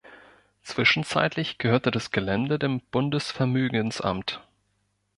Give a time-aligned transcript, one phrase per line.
[0.63, 4.41] Zwischenzeitlich gehörte das Gelände dem Bundesvermögensamt.